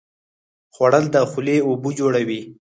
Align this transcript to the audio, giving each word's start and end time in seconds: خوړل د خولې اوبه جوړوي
خوړل 0.73 1.05
د 1.13 1.15
خولې 1.29 1.57
اوبه 1.67 1.89
جوړوي 1.99 2.41